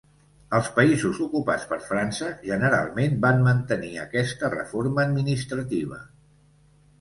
[0.59, 6.01] Els països ocupats per França generalment van mantenir aquesta reforma administrativa.